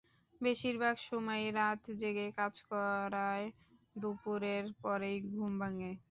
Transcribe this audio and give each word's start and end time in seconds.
বেশির 0.41 0.75
ভাগ 0.83 0.95
সময়ই 1.09 1.49
রাত 1.57 1.81
জেগে 1.99 2.27
কাজ 2.39 2.53
করায় 2.69 3.45
দুপুরের 3.95 4.65
পরই 4.81 5.15
ঘুম 5.29 5.51
ভাঙে। 5.61 5.91